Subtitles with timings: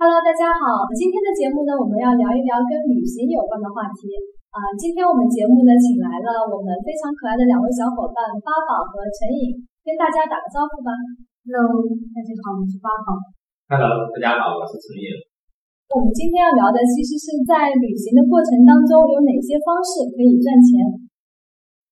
[0.00, 0.88] Hello，大家好。
[0.96, 4.08] 今天的节目呢，我们要聊一聊跟旅行有关的话题
[4.48, 4.56] 啊。
[4.80, 10.88] 今天我们节目呢，请来了我们非常可爱的两位小伙伴八宝和陈颖，跟大家打个招呼吧。
[11.44, 11.84] Hello，
[12.16, 13.08] 大家好，我是八宝。
[13.76, 15.04] Hello，大家好，我是陈颖。
[15.92, 20.96] 我们今天要聊的其实是在旅行的过程当中有哪些方式可以赚钱。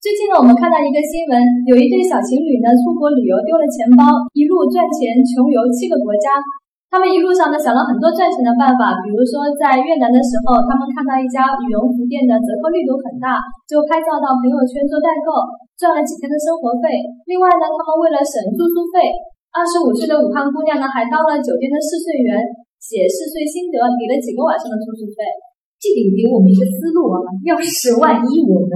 [0.01, 1.37] 最近呢，我们看到一个新闻，
[1.69, 6.41] 有一对小情侣呢出国旅游丢了钱包，一路赚钱穷游七个国家。
[6.89, 13.37] 他们一路上呢想了很多赚钱的办法，比如说在越南的时候，他们看到一家羽绒服店的折扣力度很大，
[13.69, 15.37] 就拍照到朋友圈做代购，
[15.77, 16.97] 赚了几天的生活费。
[17.29, 19.13] 另外呢，他们为了省住宿费，
[19.53, 22.41] 二十五岁的武汉姑娘呢还当了酒店的试睡员，
[22.81, 25.29] 写试睡心得，抵了几个晚上的住宿费。
[25.77, 28.73] 这个给我们一个思路啊，要是万一我们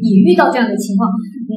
[0.00, 1.52] 也遇到这样的情况，嗯，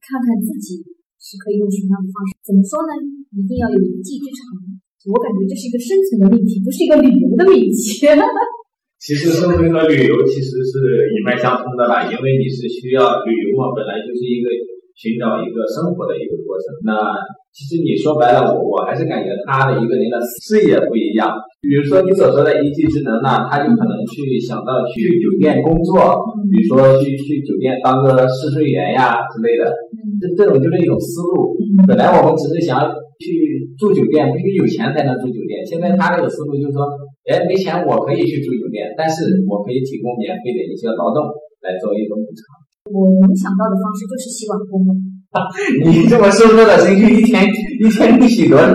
[0.00, 0.80] 看看自己
[1.20, 2.32] 是可以用什么样的方式。
[2.40, 2.96] 怎么说呢？
[3.36, 4.80] 一定要有一技之长。
[5.06, 8.02] 我感觉这是一个生存的命题，不是一个旅游的命题。
[8.98, 10.74] 其实生存和旅游其实是
[11.14, 14.50] 一脉相通的啦，因为你是需要旅游嘛，本来就是一个
[14.98, 16.74] 寻找一个生活的一个过程。
[16.82, 17.14] 那
[17.54, 21.30] 其实你说白了，我我还是感觉他的一个人的视野不一样。
[21.62, 26.18] 比如说你所说的一技之能呢，他就可能去想到去酒店工作，
[26.50, 29.70] 比如说去去酒店当个试睡员呀之类的，
[30.18, 31.54] 这这种就是一种思路。
[31.86, 32.90] 本来我们只是想要。
[33.18, 35.64] 去住酒店，必须有钱才能住酒店。
[35.64, 36.84] 现在他这个思路就是说，
[37.24, 41.24] 哎，没钱我可以去住酒店，但是我可以提供免费的一些劳动
[41.64, 42.44] 来做一种补偿。
[42.92, 44.92] 我能想到的方式就是洗碗工了。
[45.84, 47.44] 你这么瘦弱的人均一天
[47.82, 48.70] 一天不洗多少？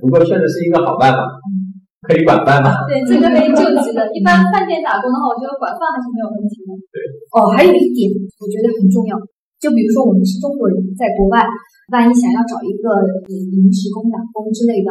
[0.00, 1.24] 不过确实是一个好办法，
[2.04, 2.74] 可以管饭吗？
[2.86, 4.04] 对， 这个可以救急的。
[4.12, 6.70] 一般饭店打工的话，我觉得管饭还是没有问题的。
[6.92, 6.96] 对。
[7.32, 9.16] 哦，还有一点我觉得很重要，
[9.56, 11.40] 就比如说我们是中国人，在国外。
[11.92, 12.86] 万一想要找一个
[13.28, 14.88] 临时工、打工之类的，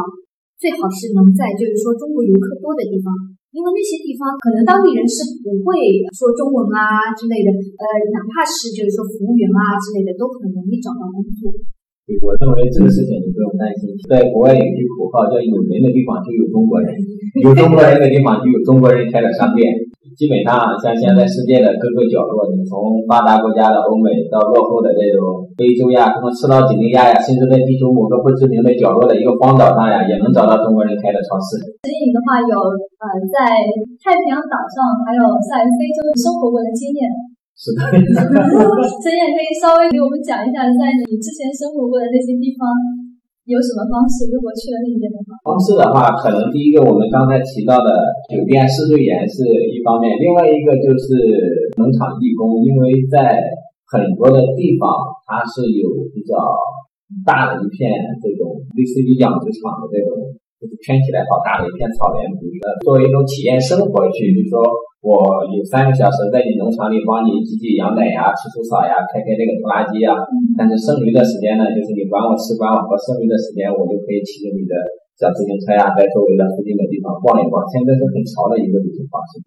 [0.59, 3.09] 最好是能在就是说中国游客多的地方，
[3.49, 5.73] 因为那些地方可能当地人是不会
[6.13, 7.83] 说中文啊之类的，呃，
[8.13, 11.49] 哪怕是就是说服务员啊之类的，都很容易找到工作。
[12.19, 13.95] 我认为这个事情你不用担心。
[14.11, 16.91] 在国外有句口号叫“有人的地方就有中国人，
[17.41, 19.71] 有中国人的地方就有中国人开的商店”。
[20.13, 31.57] 基本上，像现在世界的各个角落，你从发达国家的欧美到落后的这种非洲呀，什么赤道几内亚呀，甚至在地球某个不知名的角落的一个荒岛上呀，也能找到中国人开的超市。
[31.85, 33.57] 陈颖的话有呃，在
[34.01, 37.09] 太平洋岛上，还有在非洲生活过的经验。
[37.57, 37.81] 是的。
[37.93, 43.02] 陈颖可以稍微给我们讲一下，在你之前生活过的那些地方。
[43.43, 44.31] 有什么方式？
[44.31, 47.91] 如果去了那边的话，方式的话，可能第一个我们刚才提到的
[48.31, 51.11] 酒店试睡员是一方面，另外一个就是
[51.75, 53.35] 农场义工，因为在
[53.91, 54.87] 很多的地方
[55.27, 56.39] 它是有比较
[57.27, 57.91] 大的一片
[58.23, 60.23] 这种类似于养殖场的这种，
[60.83, 64.61] 圈起来好大的一片草原，比如说作为一种体验生活去，比如说。
[65.03, 65.19] 我
[65.51, 70.15] 有三个小时在你农场里帮你挤挤羊奶呀、吃除草呀、开开那个拖拉机呀，
[70.55, 74.71] 但是剩余的时间呢，就是你管我吃管我喝，剩余的时间我就可以骑着你的
[75.19, 77.59] 小自行车呀，在周围的附近的地方逛一逛。
[77.67, 79.43] 现在是很潮的一个旅行方式。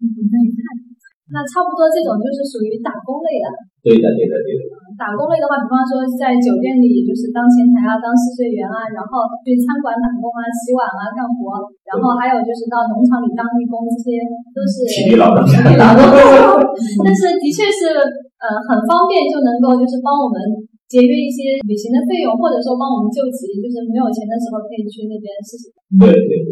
[1.33, 3.49] 那差不多这种就是属于打工类的。
[3.81, 4.61] 对的，对的，对的。
[4.97, 14.25] 打工类的话，比方说在酒店里就是当前台啊，当试睡员啊，然后去餐馆打工啊，洗碗啊，干活，然后还有就是到农场里当义工，这些
[14.57, 15.45] 都是体力劳动。
[15.45, 16.01] 体力劳动。
[17.05, 17.93] 但是的确是
[18.41, 20.41] 呃很方便，就能够就是帮我们
[20.89, 25.69] 节约一些旅行的费用，或者说帮我们救急，就是没有钱的时候可以去那边试试。
[26.01, 26.51] 对对对。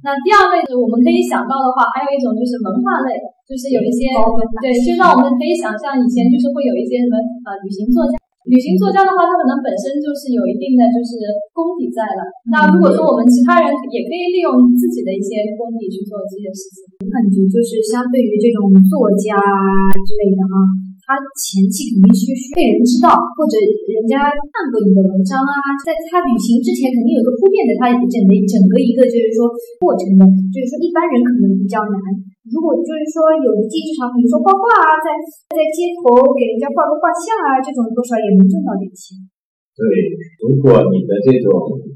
[0.00, 3.12] 那第二类我们可以想到的话，还有一种就是文化类。
[3.48, 4.12] 就是有一些
[4.60, 7.16] 对，就让我们可以想象以前就是会有一些什么
[7.48, 11.16] 呃旅行作家，旅行作家的话，他可能本身就是有一定的就是
[11.56, 12.20] 功底在的。
[12.52, 19.32] 那如果说我们其他人也可以利用自己的一些功底去做这些事情，我感觉就是相对于这种作家
[20.04, 20.84] 之类的啊。
[21.08, 29.48] 他前期肯定是需被人知道，或者人家看过你的文章啊，在他旅行之前肯定有个铺垫的，他整的整个一个就是说
[29.80, 31.96] 过程的，就是说一般人可能比较难。
[32.48, 35.08] 如果就是说有一技之长，比如说画画啊，在
[35.54, 39.16] 在街头给人家画个画像啊，这种多少也能挣到点钱。
[39.76, 39.82] 对，
[40.42, 41.52] 如果你的这种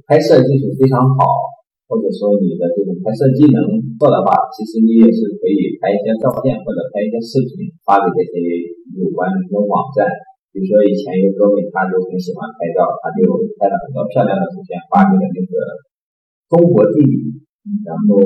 [0.06, 1.52] 拍摄技术非常好。
[1.93, 3.60] 或者说你的这种拍摄技能
[4.00, 8.49] 做的话，其实你也是可以拍一些照片或者拍一些视频发给这些
[8.96, 10.08] 有关的这种网站。
[10.56, 13.28] 比如说以前有哥们他就很喜欢拍照，他就
[13.60, 15.52] 拍了很多漂亮的图片发给了那个
[16.49, 17.44] 中国地理，
[17.87, 18.19] 然后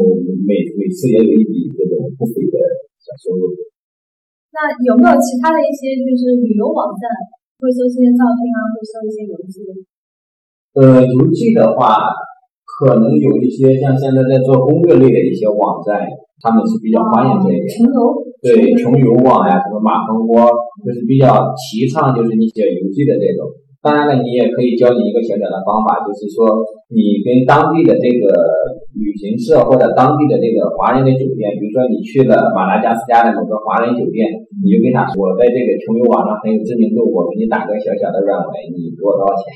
[0.44, 2.56] 每每次也有一笔这种不菲的
[3.02, 3.52] 小收入。
[4.56, 7.04] 那有没有其他的一些就是旅游网站
[7.60, 9.62] 会收一些照片啊，会收一些邮寄？
[10.76, 11.96] 呃，邮寄的话。
[12.76, 15.96] 可能有一些像现在在做攻略类的一些网站，
[16.44, 17.64] 他们是比较欢迎这一点。
[17.72, 17.98] 穷游，
[18.44, 20.44] 对，穷游网呀，什么马蜂窝，
[20.84, 23.48] 就是比较提倡就是你写游记的这种。
[23.86, 26.58] 当然了，你也可以教你一个小小的方法，就是说
[26.90, 28.26] 你跟当地的这个
[28.98, 34.26] 旅行社或者当地的这个华人的酒店，比如说你去了马达加斯加的某个华人酒店，
[34.58, 39.46] 你就跟他说，我在这个穷游网上很有知名度，我给你打个小小的软文，你给我多少钱？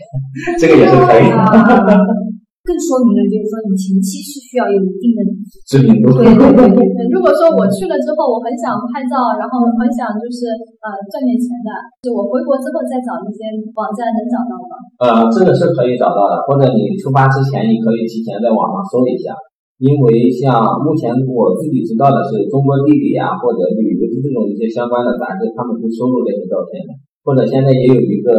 [0.62, 1.42] 这个也是可以的。
[2.60, 5.20] 更说明了，就是说你前期是需要有一定的
[5.64, 6.12] 知名度。
[6.12, 6.44] 对对
[6.76, 6.80] 对。
[7.08, 10.52] 如果说我去了之后，我很想拍照，然后很想就是
[10.84, 11.72] 呃赚点钱的，
[12.04, 14.74] 就我回国之后再找那些网站能找到吗？
[15.00, 19.32] 呃，这个是可以找到的，或者你出发之前，你可以提前在网上搜一下，
[19.80, 26.92] 因为像目前我自己知道的是中国地理啊，或者旅游的这种一些相关的杂志，他们会收录这些照片的。
[27.24, 28.36] 或者现在也有一个，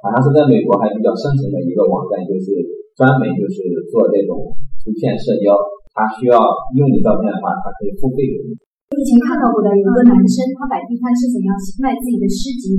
[0.00, 2.77] 好像是在美国还比较盛行的一个网站，就是。
[2.98, 3.62] 专门就是
[3.94, 4.50] 做这种
[4.82, 5.54] 图片社交，
[5.94, 6.34] 他需要
[6.74, 8.58] 用你照片的话，他可以付费给你。
[8.90, 12.74] 我以前看到过的有一个男生，他摆地摊是怎样卖自己的诗集？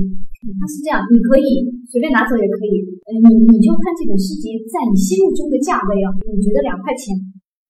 [0.60, 7.16] 他是这样，你可以随便拿走也可以，呃，你你就看这本诗集在你心目中的价位啊，你觉得两块钱，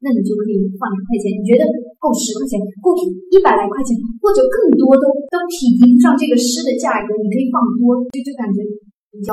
[0.03, 1.63] 那你就可以放两块钱；你觉得
[2.03, 2.91] 够十块钱，够
[3.31, 8.59] 一百来块钱，或者更多都都匹敌不上这个诗的价格，你可以放多，就就感觉
[9.15, 9.31] 比较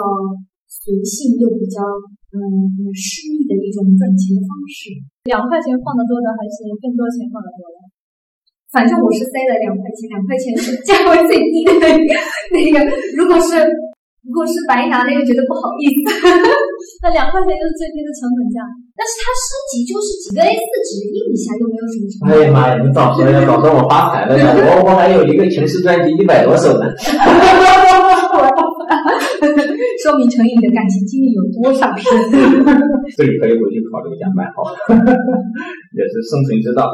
[0.68, 1.82] 随性又比较。
[2.28, 2.38] 嗯，
[2.94, 4.92] 诗意的一种赚钱的方式。
[5.32, 7.88] 两块钱放的多的，还是更多钱放的多的？
[8.70, 12.12] 反正我是塞了两块钱，两块钱是价位最低的那个。
[12.52, 12.78] 那个，
[13.16, 13.58] 如果是
[14.28, 16.04] 如果是白拿，那个觉得不好意思。
[17.02, 18.62] 那两块钱就是最低的成本价。
[18.92, 22.30] 但是它升级就是几个 A4 纸印一下，又没有什么成本。
[22.30, 22.78] 哎呀妈呀！
[22.84, 24.52] 你早说呀，早说我发财了呀！
[24.52, 26.86] 我我还有一个情诗专辑一百多首呢。
[30.04, 32.08] 说明陈颖的感情经历有多少深？
[33.18, 34.64] 这个可以回去考虑一下，蛮好，
[35.96, 36.88] 也是生存之道。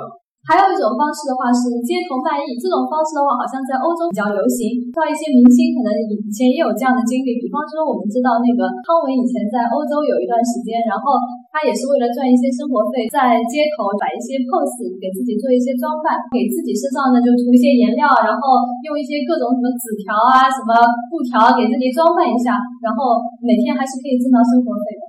[0.44, 4.76] 还有一种方式的话是街头卖艺，这种方式的话好像在欧洲比较流行。
[4.92, 11.16] 知道一些明星可能以前也有这样的经历，比方说我们知道那个汤唯以前在欧洲有一段时间，然后
[11.54, 20.74] 他也是为了赚一些生活费，在街头摆一些 pose，给自己做一些装扮，给自己身上呢就涂一些颜料，然后用一些各种什么纸条啊、什么
[21.14, 25.06] 布条给自己装扮一下，然后每天还是可以挣到生活费的。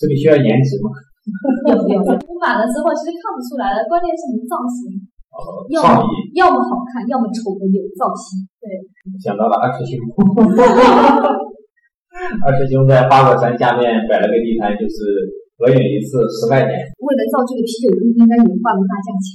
[0.00, 0.88] 这里需要颜值吗？
[1.68, 4.88] 有有，涂满了之后其实看不出来了，关键是你造型，
[5.68, 6.00] 要么
[6.32, 8.40] 要么好看，要么丑的有造型。
[8.56, 8.72] 对，
[9.20, 10.00] 想到了二师兄，
[12.40, 14.96] 二师兄在花果山下面摆了个地摊，就是
[15.56, 16.70] 合影一次十块钱。
[16.98, 19.28] 为了造这个啤酒肚，应该也花了大价钱。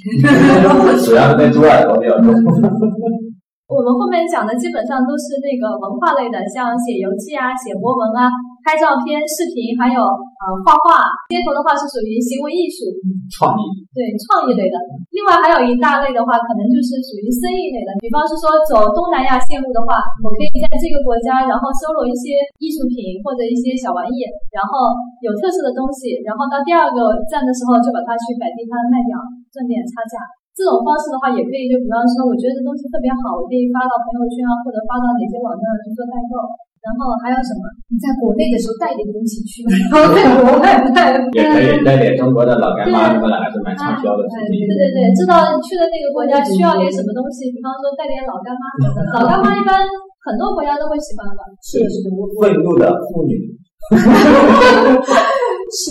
[1.06, 2.27] 主要是那猪耳朵比较多。
[3.69, 8.25] 我们后面讲的基本上都是那个文化类的，像写游记啊、写博文啊。
[8.69, 11.10] 拍照片、视频，还有呃画画。
[11.33, 12.86] 街头的话是属于行为艺术、
[13.33, 13.66] 创意，
[13.98, 14.77] 对创意类的。
[15.10, 17.98] 另外还有一大类的话，可能就是属于生意类的。
[17.98, 24.21] 比方是说走东南亚线路的话，我可以在这个国家，然后搜罗一些艺术品或者一些小玩意，
[24.54, 24.94] 然后
[25.25, 29.18] 有特色的东西，然后到第二个站的时候就把它去摆地摊卖掉，
[29.50, 30.21] 赚点差价。
[30.54, 36.38] 这种方式的话也可以，就比方说我觉得这东西特别好，我可以发到朋友圈啊，或者发到哪些网站去做代购。
[36.79, 37.67] 然后还有什么？
[37.91, 41.11] 你在国内的时候带点东西去，然后 在国外带。
[41.35, 44.23] 也可以带点中国的老干妈什么的，还是蛮畅销的。
[44.23, 49.09] 对对对，知道去的那个国家需要点什么东西，比方说带点老干妈什么的。
[49.19, 49.75] 老干妈一般
[50.23, 51.42] 很多国家都会喜欢吧？
[51.59, 53.35] 是是的，愤怒的妇女。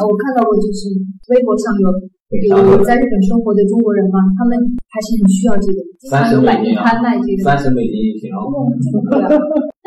[0.00, 0.88] 我看到过，就是
[1.30, 1.86] 微博上有。
[2.28, 4.52] 有在日本生活的中国人嘛，他们
[4.92, 7.42] 还是很需要这个，经常有摆地摊卖这个。
[7.42, 8.28] 三十美金一瓶。
[8.36, 9.32] 哦，这么贵啊！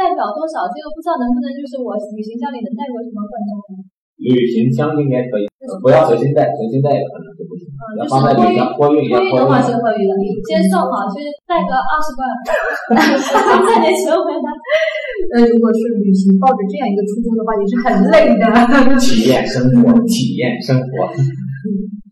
[0.01, 0.65] 代表多少？
[0.65, 3.85] 这个不知道能不能就是我旅行箱里能带过什么罐装呢？
[4.17, 5.45] 旅行箱应该可以，
[5.81, 7.69] 不要随身带，随身带可能就不行。
[7.69, 10.13] 嗯，就是托运，托运的话是可以的。
[10.49, 12.21] 先算好，就是带个二十罐，
[13.65, 14.49] 带点钱回来。
[15.37, 18.45] 呃，如果是旅行，抱着这样一个初衷的话，也是很累的。
[18.97, 20.89] 体验生活，体验生活。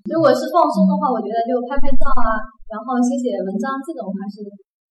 [0.10, 2.42] 如果是放松的话，我觉得就拍拍照啊，
[2.74, 4.42] 然后写写文章，这种还是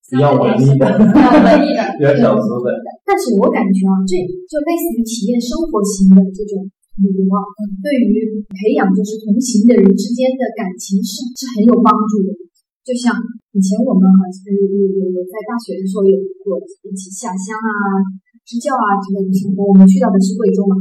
[0.09, 2.67] 比较文艺的，比较文艺的，比较小资的。
[3.05, 4.17] 但是我感觉啊，这
[4.49, 6.65] 就类似于体验生活型的这种
[6.97, 7.37] 旅游啊，
[7.85, 12.33] 对于培养就是同行的人之间的感情是是很有帮助的。
[12.81, 13.13] 就像
[13.53, 18.01] 以前我们好像有有有有在大学的时候有过一起下乡啊、
[18.41, 20.73] 支教啊之类的生活，我们去到的是贵州嘛，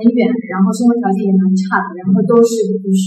[0.00, 3.04] 很很远，然后生活条件也蛮差的，然后都是不是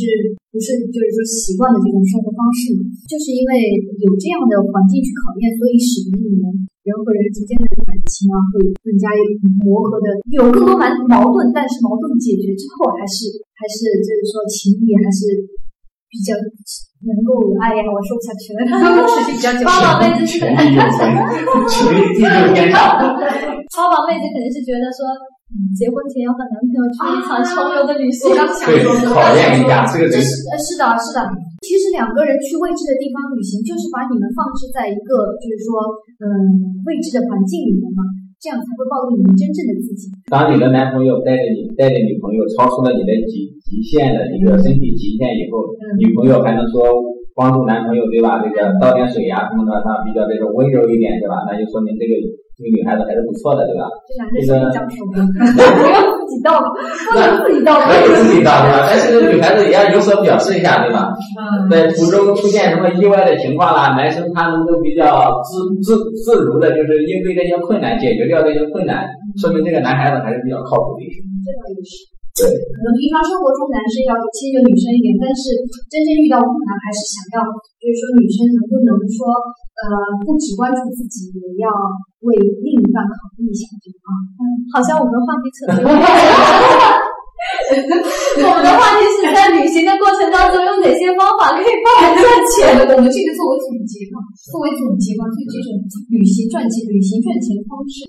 [0.54, 2.70] 不是就是说习惯的这种生活方式，
[3.10, 6.54] 就是因为有这样的环境去考验，所以使得你们
[6.86, 9.10] 人和人之间的感情啊会更加
[9.66, 15.50] 磨合的，有更多蛮矛盾，但是矛盾解决之后，还是还是就是说情谊还是
[16.14, 16.38] 比较
[17.10, 18.62] 能够哎呀，我说不下去了，
[19.10, 19.66] 持续比较久。
[19.66, 21.10] 花宝妹子是权力有成，
[21.66, 23.02] 权力地位偏大。
[23.74, 25.02] 花宝妹子肯定是觉得说，
[25.78, 30.14] 结婚前要和男朋友去一场穷游的旅行，对，考验一下 这个人。
[30.18, 31.20] 呃，是的，是的。
[31.62, 35.80] 其实两个人去未知的地方旅行，就是把你们放置在一个就是说，
[36.22, 36.28] 嗯，
[36.90, 38.02] 未知的环境里面嘛，
[38.42, 40.10] 这样才会暴露你们真正的自己。
[40.28, 45.70] 当你的男朋友带着你带着女朋友超出了你的极极限的一个身体极限以后，
[46.02, 46.82] 女朋友还能说
[47.38, 48.42] 帮助男朋友对吧？
[48.44, 51.46] 这个倒点水呀什么的，他比较这个温柔一点对吧？
[51.48, 52.14] 那就说明这个。
[52.54, 53.90] 这个女孩子还是不错的，对吧？
[54.06, 55.18] 这男的是这样说的，
[55.74, 56.62] 不要自己倒，
[57.10, 58.86] 不能自己倒，可以自己倒，对吧？
[58.86, 61.10] 但是女孩子也要有所表示一下，对吧？
[61.40, 61.70] 嗯。
[61.70, 69.10] 在途中出现什么意外的情况啦，男生他能够比较自自自如的，就是应对这些困难，解决掉这些困难，
[69.42, 71.04] 说明这个男孩子还是比较靠谱的。
[71.44, 72.13] 这倒也是。
[72.34, 72.50] 对。
[72.50, 75.54] 可能平常生活中男生要迁就女生一点，但是
[75.92, 77.46] 真正遇到困难，还是想要，
[77.78, 79.30] 就是说女生能不能说，
[79.78, 79.86] 呃，
[80.26, 81.70] 不只关注自己，也要。
[82.24, 84.10] 为另一半考虑一下，这个啊，
[84.40, 85.76] 嗯，好像我们的话题扯了。
[88.48, 92.80] 我们的话题是在旅行的过程当中有哪些方法可以帮我们赚钱？
[92.96, 95.76] 我们这个作为总结嘛，作为总结嘛，对这种
[96.16, 98.08] 旅行赚钱、旅行赚钱方式。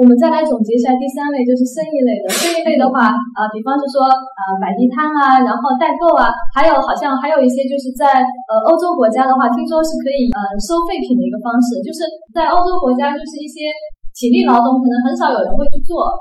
[0.00, 2.32] 我们再来总结一下，第三类就是生意类的。
[2.32, 13.68] 生意类的话，呃，比方是说，呃，摆地摊啊，然后代购啊，还有好像还有一些就是在呃欧洲国家的话，听说是可以呃收废品的一个方式，就是在欧洲国家就是一些
[14.16, 16.16] 体力劳动可能很少有人会去做，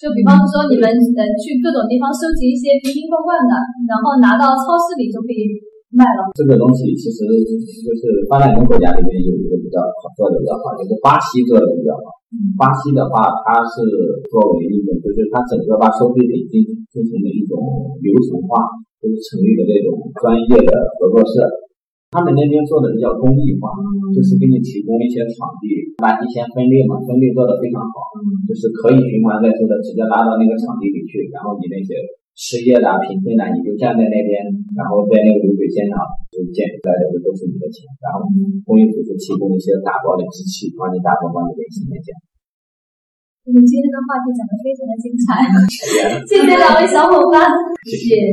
[0.00, 3.52] 就比方说你们呃去各种地方收集一些瓶瓶罐罐的，
[3.84, 5.52] 然后拿到超市里就可以
[5.92, 6.32] 卖了。
[6.32, 12.16] 这个东西其实就是发展中国家里面有一个比较好做的比较好，就是巴西做的比较好。
[12.60, 13.80] 巴西的话，它是
[14.28, 16.60] 作为一种，就是它整个把收费点进
[16.92, 17.56] 进行了一种
[18.04, 18.60] 流程化，
[19.00, 21.40] 就是成立的那种专业的合作社。
[22.08, 23.68] 他们那边做的比较公益化，
[24.16, 27.96] 就是给你提供一些场地，垃圾先分类嘛，分类做的非常好，
[28.48, 31.96] 就是可以循环再收的，直接拉到那个场地里去，然后你那些。
[32.38, 34.46] 失业的、贫困的，你就站在那边，
[34.78, 35.98] 然后在那个流水线上，
[36.30, 37.82] 就捡出来的都是你的钱。
[37.98, 38.22] 然后
[38.62, 42.14] 公益组织提供一些打包的机器，帮你打包，帮你联系那些。
[43.42, 45.42] 我们今天的话题讲的非常的精彩，
[46.30, 47.42] 谢谢两位小伙伴，
[47.82, 48.30] 谢谢。